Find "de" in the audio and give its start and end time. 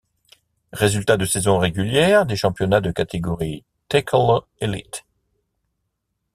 1.17-1.25, 2.81-2.89